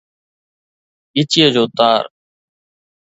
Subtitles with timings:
[1.15, 2.03] ڳچيءَ جو تار